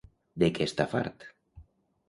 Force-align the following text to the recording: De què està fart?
De 0.43 0.49
què 0.55 0.67
està 0.69 0.87
fart? 0.95 1.29